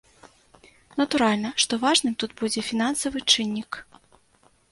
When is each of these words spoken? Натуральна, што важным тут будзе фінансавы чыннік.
Натуральна, 1.01 1.51
што 1.65 1.73
важным 1.83 2.17
тут 2.23 2.31
будзе 2.41 2.63
фінансавы 2.71 3.19
чыннік. 3.35 3.71